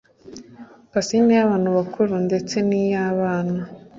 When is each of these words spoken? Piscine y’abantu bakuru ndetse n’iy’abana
Piscine 0.91 1.31
y’abantu 1.39 1.69
bakuru 1.77 2.13
ndetse 2.27 2.55
n’iy’abana 2.67 3.61